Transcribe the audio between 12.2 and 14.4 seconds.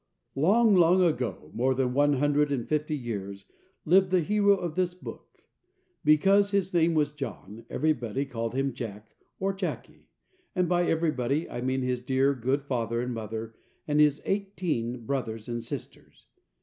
good father and mother, and his